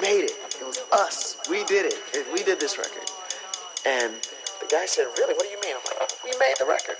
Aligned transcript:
made 0.00 0.24
it. 0.24 0.32
It 0.60 0.66
was 0.66 0.80
us. 0.92 1.36
We 1.48 1.64
did 1.64 1.86
it. 1.86 1.98
We 2.32 2.42
did 2.42 2.60
this 2.60 2.78
record. 2.78 3.08
And 3.86 4.14
the 4.60 4.66
guy 4.70 4.86
said, 4.86 5.06
Really? 5.18 5.34
What 5.34 5.44
do 5.44 5.50
you 5.50 5.60
mean? 5.60 5.76
I'm 5.76 6.00
like, 6.00 6.10
We 6.24 6.30
made 6.38 6.54
the 6.58 6.66
record. 6.66 6.96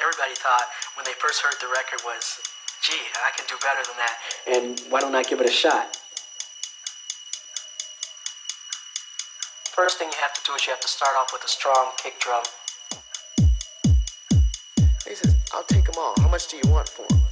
Everybody 0.00 0.34
thought 0.36 0.68
when 0.96 1.04
they 1.06 1.16
first 1.18 1.40
heard 1.40 1.54
the 1.60 1.68
record 1.68 2.00
was, 2.04 2.38
gee, 2.82 3.00
I 3.24 3.30
can 3.36 3.46
do 3.48 3.56
better 3.62 3.80
than 3.88 3.96
that. 3.96 4.16
And 4.46 4.92
why 4.92 5.00
don't 5.00 5.14
I 5.14 5.22
give 5.22 5.40
it 5.40 5.48
a 5.48 5.52
shot? 5.52 5.96
First 9.72 9.98
thing 9.98 10.08
you 10.08 10.18
have 10.20 10.34
to 10.34 10.40
do 10.46 10.54
is 10.54 10.66
you 10.66 10.72
have 10.72 10.80
to 10.80 10.88
start 10.88 11.16
off 11.18 11.32
with 11.32 11.42
a 11.44 11.48
strong 11.48 11.90
kick 11.96 12.20
drum. 12.20 12.44
He 15.08 15.14
says, 15.14 15.34
I'll 15.52 15.64
take 15.64 15.84
them 15.84 15.96
all. 15.98 16.14
How 16.18 16.28
much 16.28 16.48
do 16.48 16.56
you 16.56 16.70
want 16.70 16.88
for 16.88 17.06
them? 17.08 17.23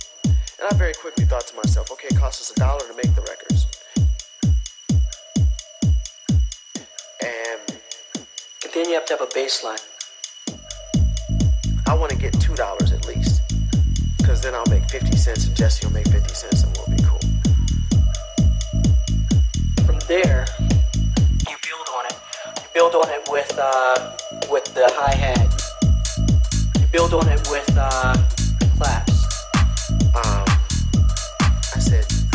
And 0.63 0.73
I 0.73 0.79
very 0.79 0.95
quickly 0.95 1.25
thought 1.25 1.45
to 1.49 1.57
myself, 1.57 1.91
okay, 1.91 2.07
it 2.09 2.17
costs 2.17 2.41
us 2.41 2.57
a 2.57 2.61
dollar 2.61 2.79
to 2.87 2.95
make 2.95 3.13
the 3.17 3.23
records. 3.23 3.67
And 7.21 7.79
And 8.65 8.73
then 8.73 8.89
you 8.89 8.95
have 8.95 9.05
to 9.07 9.15
have 9.15 9.23
a 9.23 9.35
bass 9.35 9.65
line. 9.65 9.81
I 11.89 11.95
want 11.95 12.13
to 12.13 12.17
get 12.17 12.35
$2 12.35 12.93
at 12.95 13.09
least. 13.09 13.43
Because 14.19 14.41
then 14.41 14.55
I'll 14.55 14.71
make 14.71 14.89
50 14.89 15.17
cents 15.17 15.49
and 15.49 15.57
Jesse 15.57 15.85
will 15.85 15.95
make 15.95 16.07
50 16.07 16.33
cents 16.33 16.63
and 16.63 16.77
we'll 16.77 16.97
be 16.97 17.03
cool. 17.03 17.19
From 19.85 19.99
there, 20.07 20.47
you 20.61 21.57
build 21.67 21.89
on 21.93 22.07
it. 22.07 22.17
You 22.63 22.69
build 22.73 22.95
on 22.95 23.11
it 23.11 23.29
with 23.29 23.59
uh, 23.59 24.17
with 24.49 24.67
the 24.75 24.87
hi 24.95 25.13
hat. 25.13 25.61
You 26.79 26.87
build 26.93 27.15
on 27.15 27.29
it 27.29 27.49
with 27.51 27.77
uh, 27.77 28.15
claps. 28.79 29.12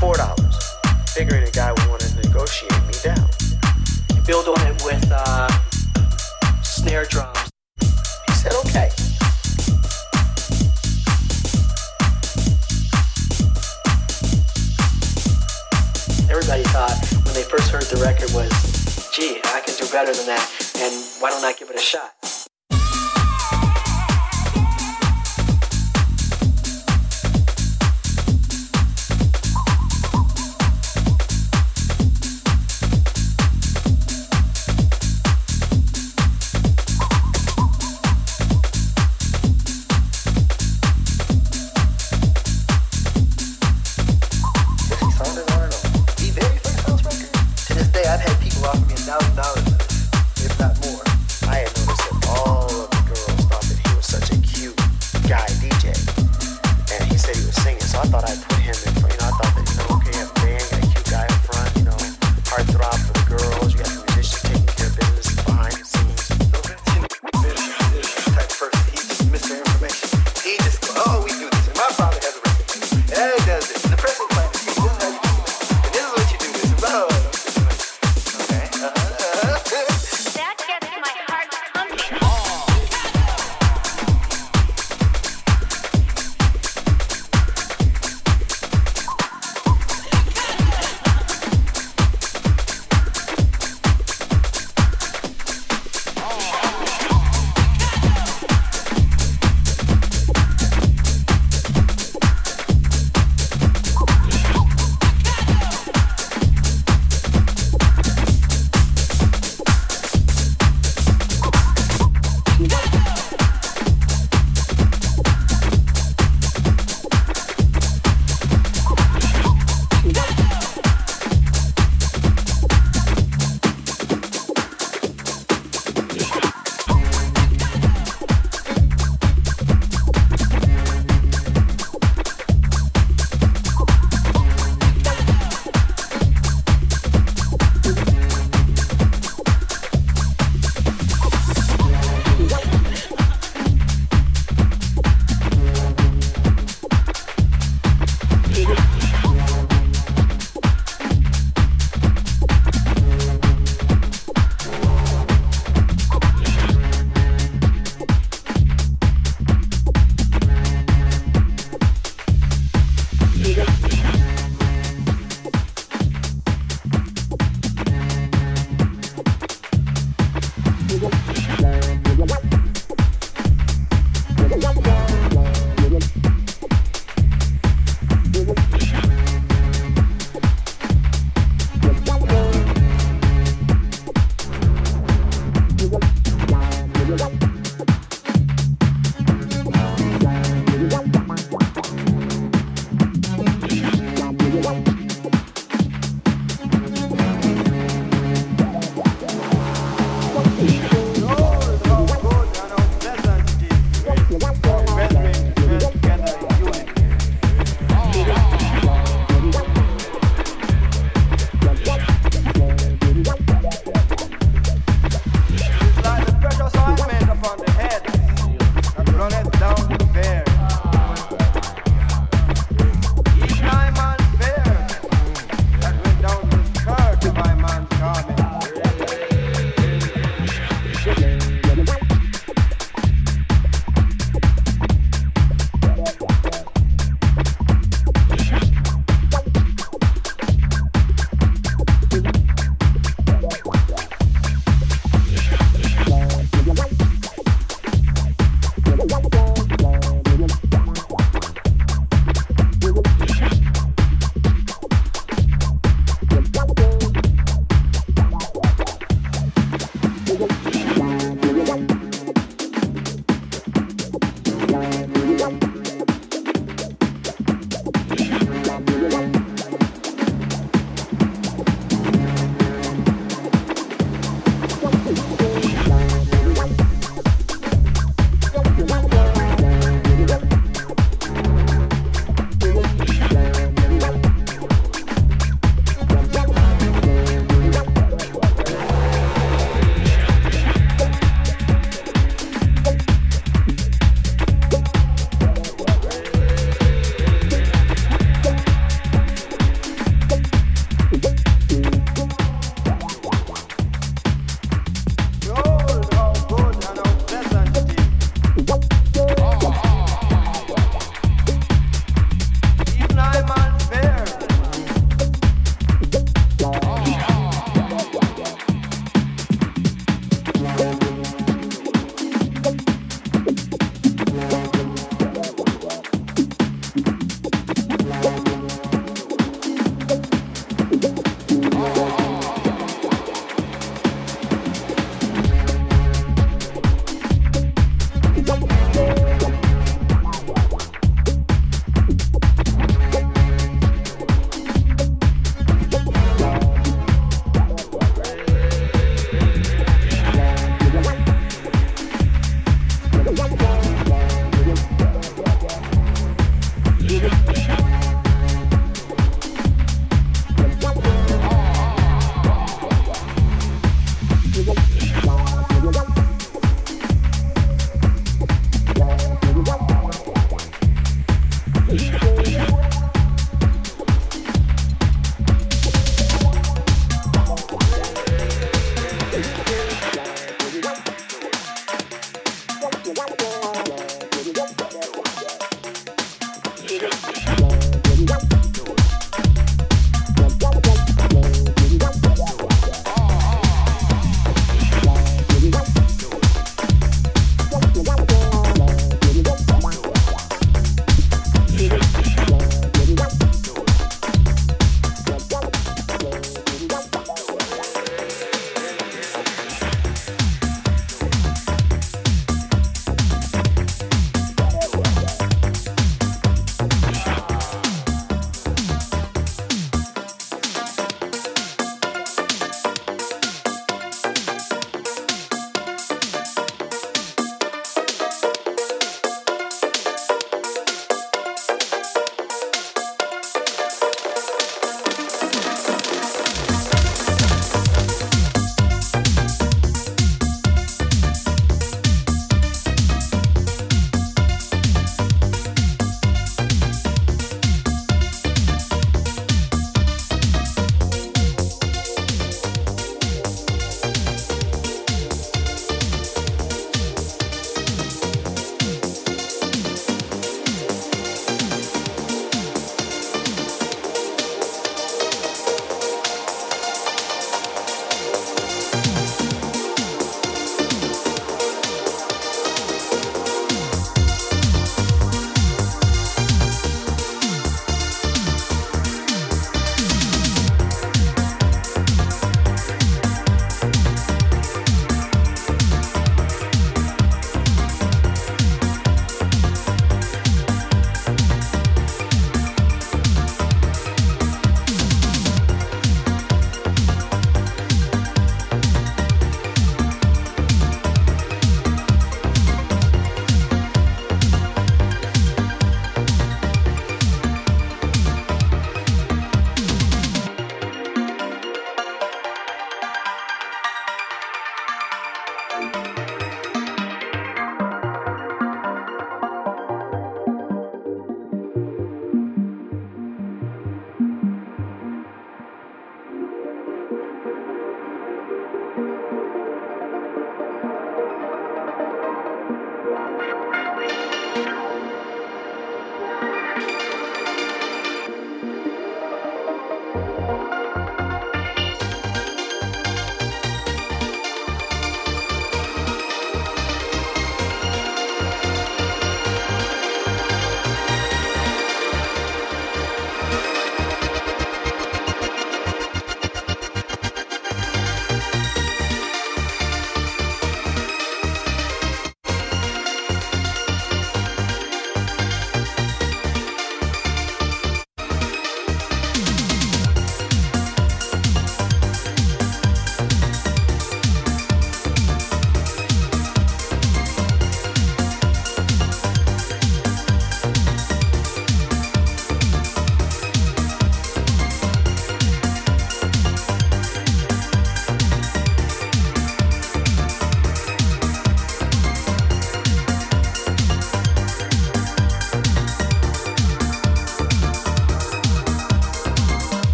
Said, 0.00 0.08
$4. 0.08 1.10
Figuring 1.10 1.46
a 1.46 1.50
guy 1.50 1.72
would 1.72 1.88
want 1.88 2.00
to 2.00 2.14
negotiate 2.16 2.72
me 2.86 2.94
down. 3.02 3.28
You 4.14 4.22
build 4.22 4.48
on 4.48 4.66
it 4.66 4.82
with 4.84 5.10
uh, 5.12 5.48
snare 6.62 7.04
drums. 7.04 7.50
He 7.80 8.32
said, 8.32 8.52
okay. 8.64 8.90
Everybody 16.30 16.62
thought 16.70 16.96
when 17.24 17.34
they 17.34 17.42
first 17.42 17.70
heard 17.70 17.82
the 17.82 18.00
record 18.02 18.30
was, 18.32 18.50
gee, 19.14 19.40
I 19.44 19.60
can 19.60 19.74
do 19.76 19.90
better 19.92 20.12
than 20.14 20.26
that, 20.26 20.46
and 20.78 20.94
why 21.20 21.30
don't 21.30 21.44
I 21.44 21.52
give 21.52 21.70
it 21.70 21.76
a 21.76 21.80
shot? 21.80 22.19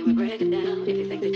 you 0.00 0.06
would 0.06 0.16
break 0.16 0.40
it 0.40 0.50
down. 0.50 0.88
If 0.88 0.96
you 0.96 1.04
think 1.04 1.20
that 1.20 1.34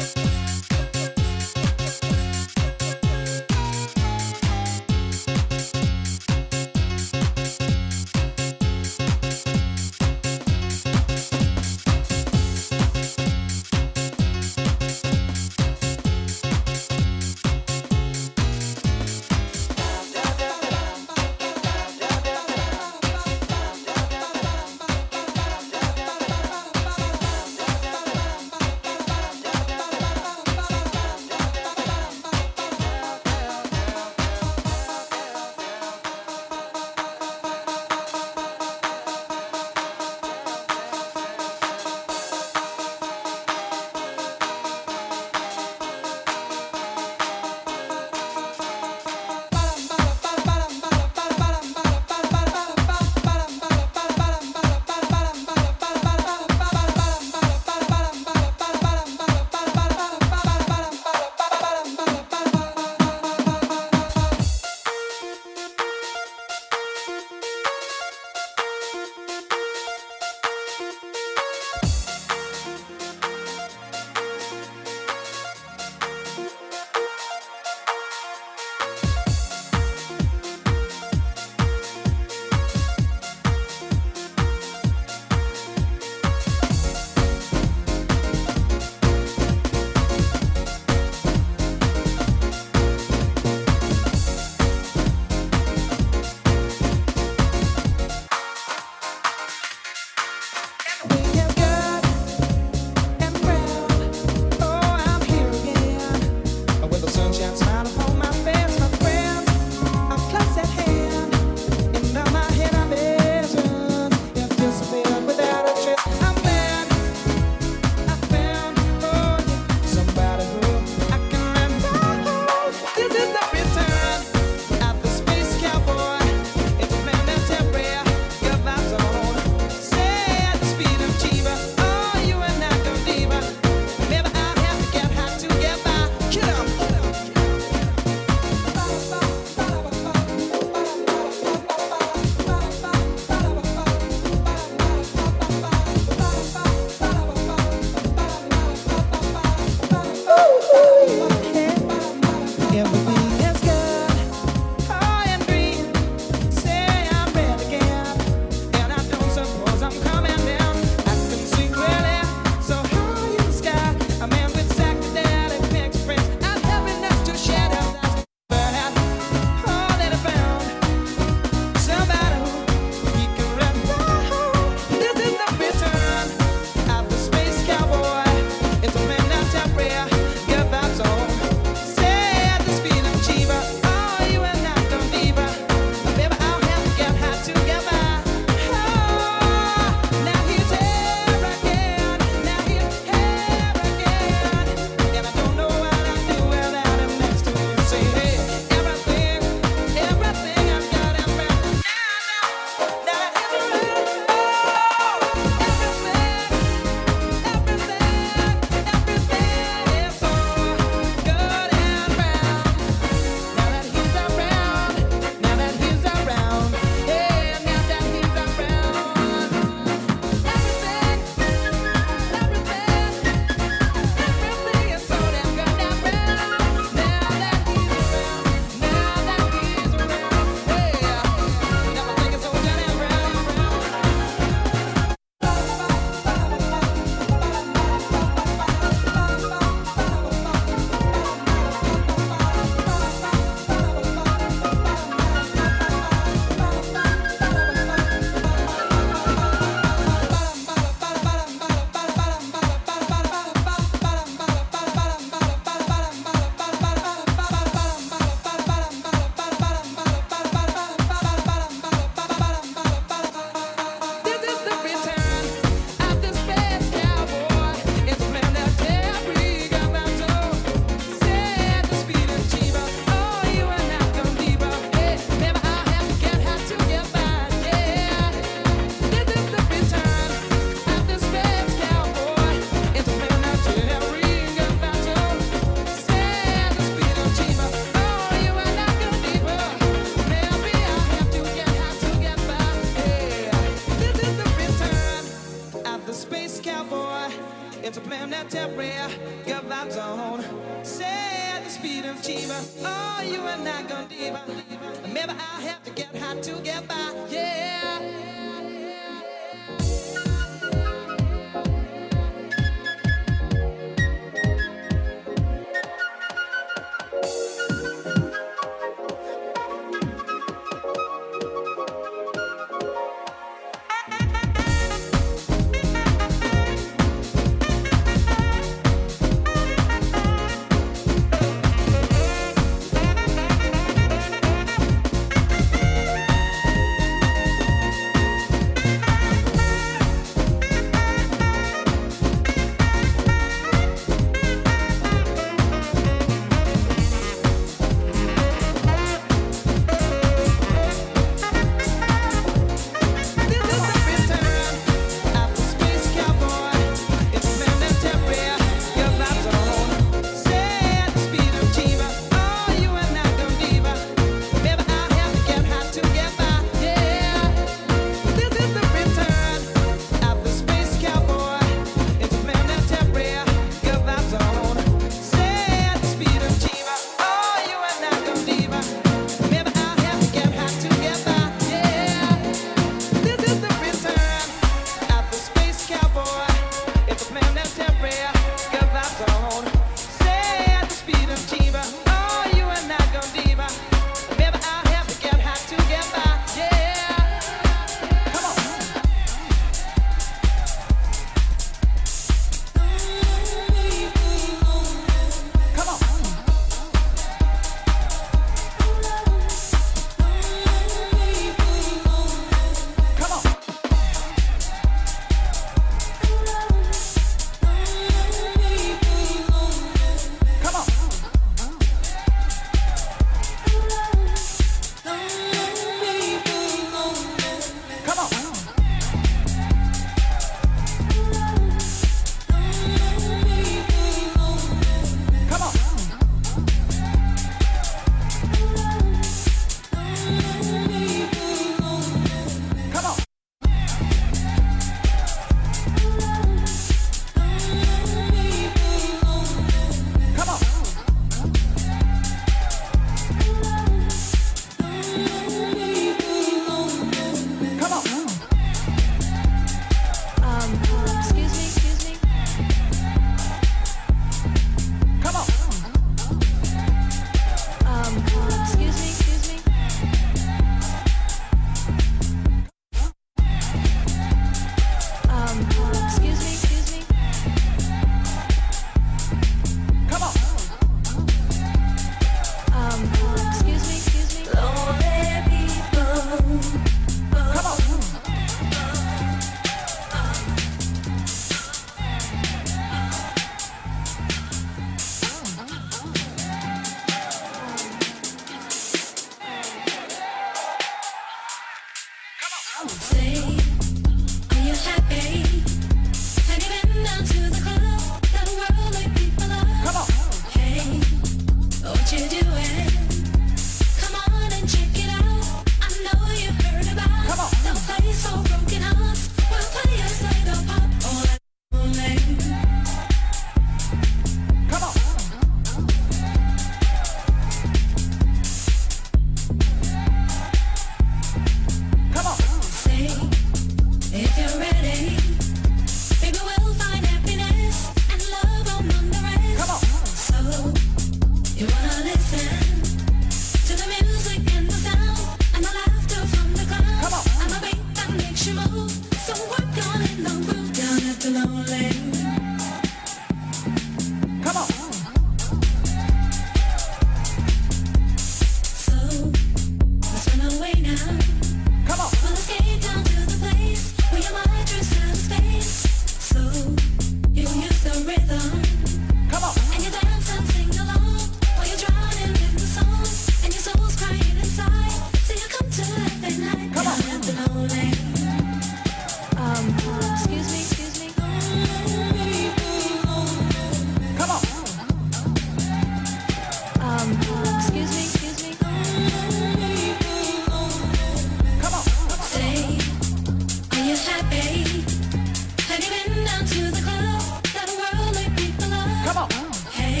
Come 599.04 599.16
on. 599.16 599.28
Hey, 599.72 600.00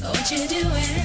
what 0.00 0.30
you 0.30 0.46
doing? 0.46 0.95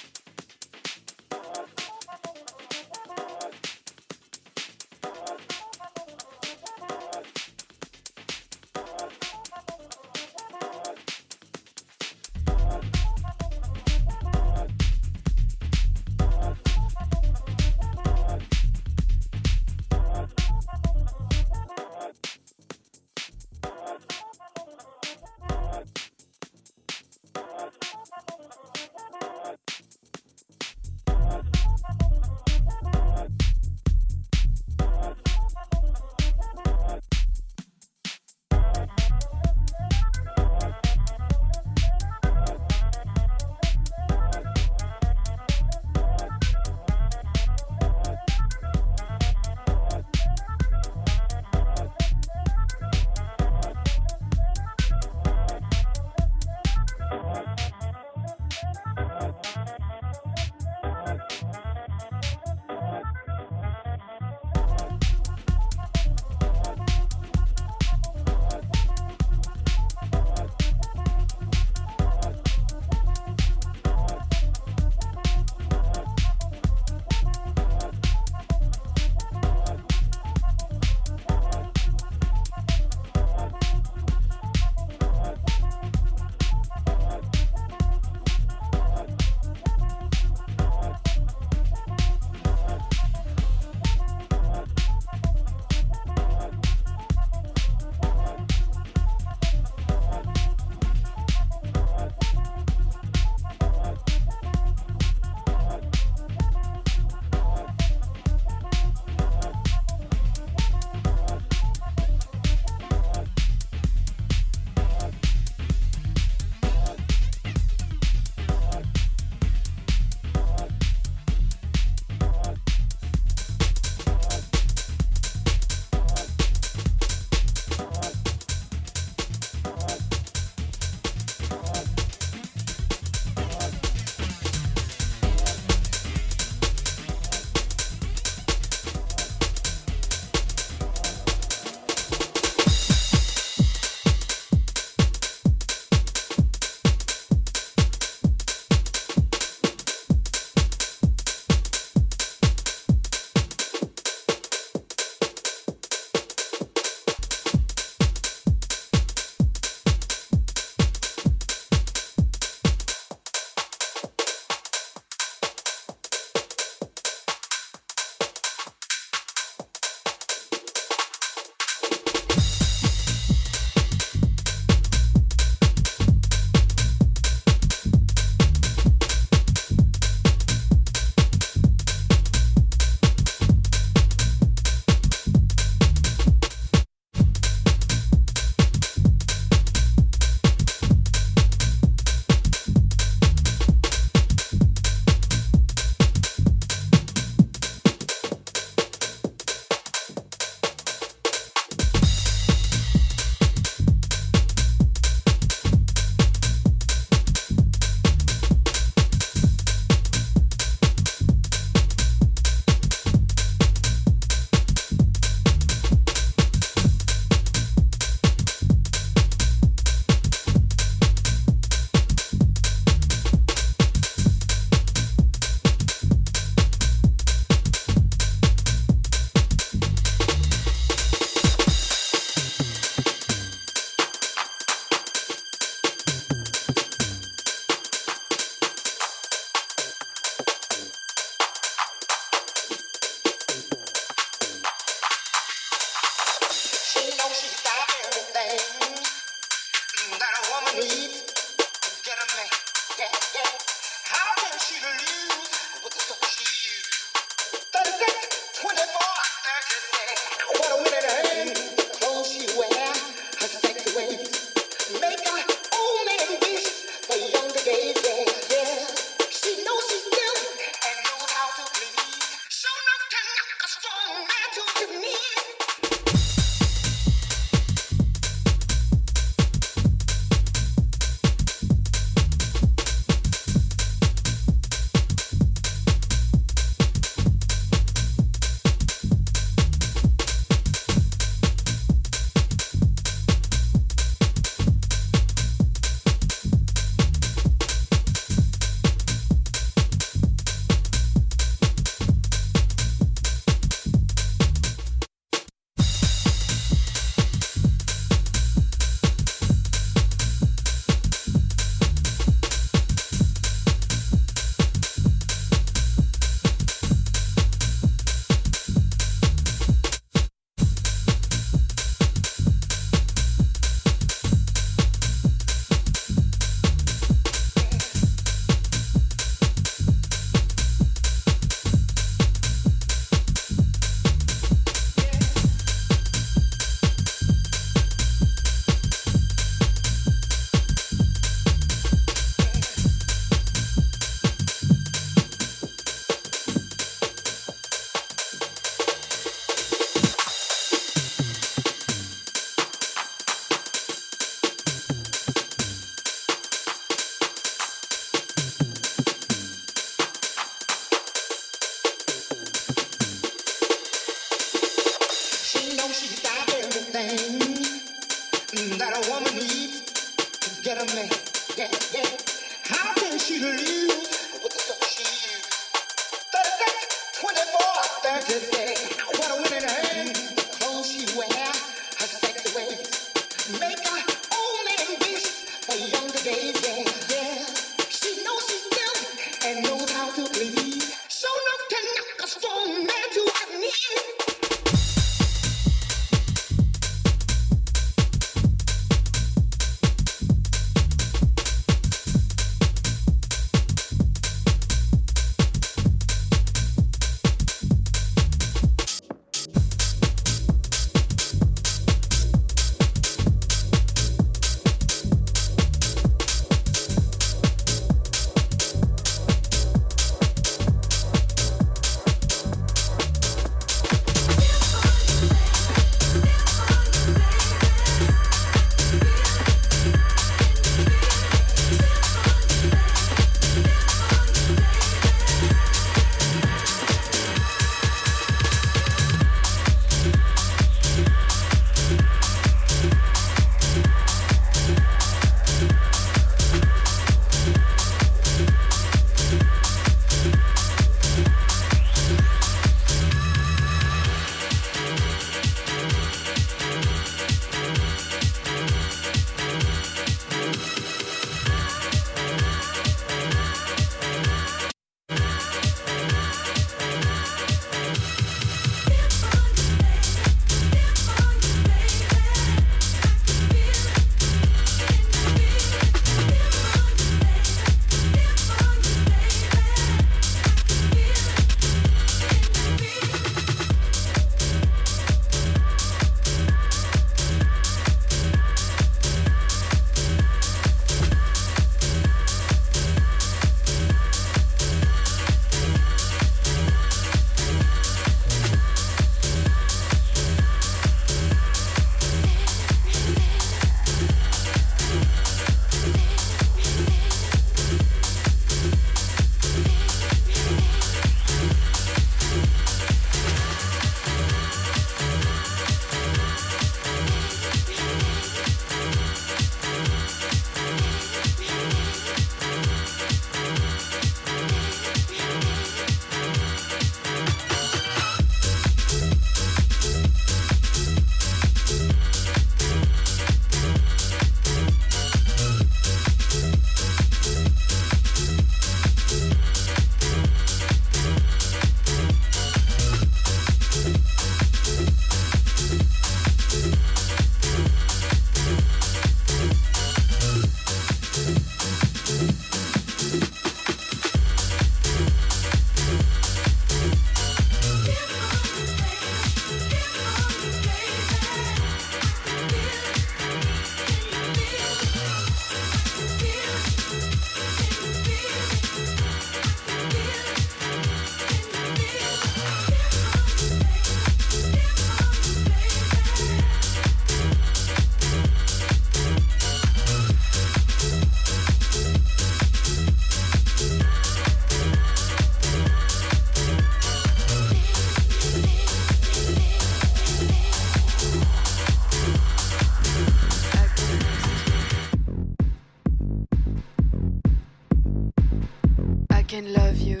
can 599.26 599.52
love 599.52 599.78
you, 599.78 600.00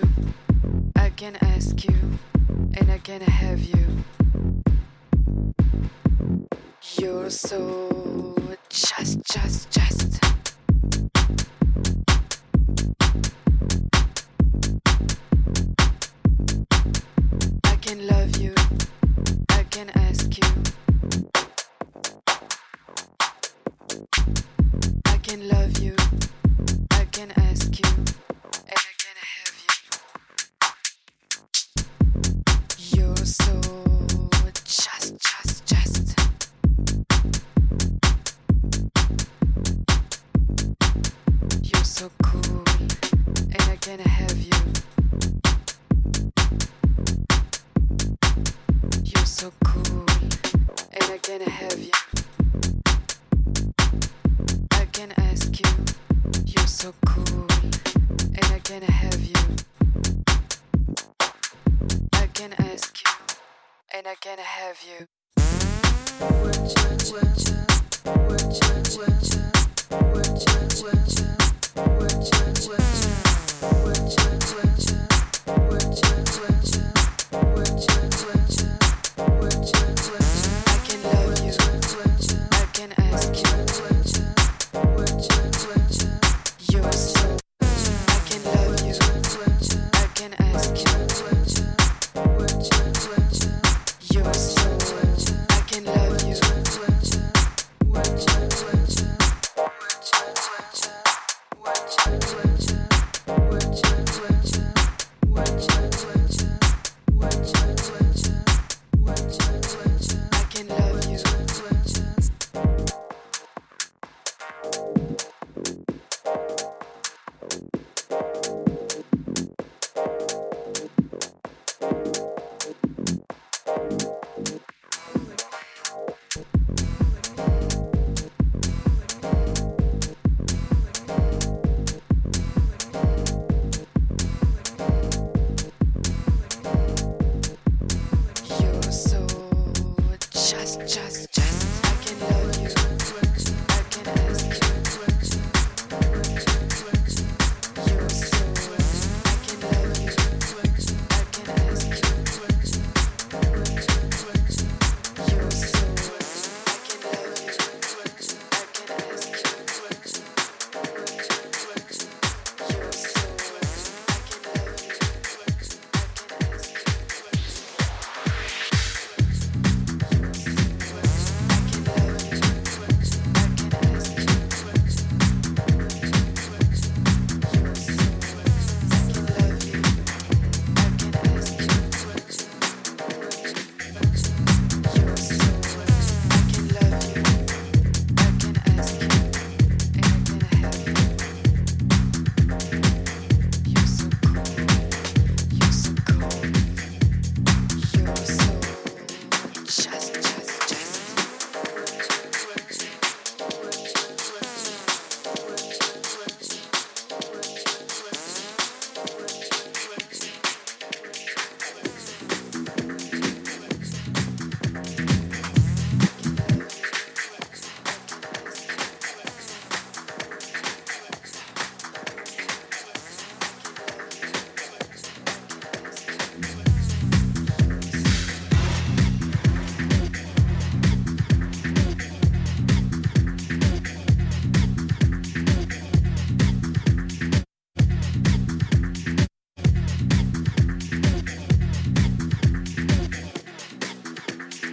I 0.94 1.10
can 1.10 1.36
ask 1.42 1.84
you, 1.84 1.96
and 2.74 2.92
I 2.92 2.98
can 2.98 3.20
have 3.20 3.60
you. 3.60 3.84
You're 6.96 7.30
so 7.30 8.36
just, 8.68 9.24
just, 9.24 9.70
just. 9.70 10.15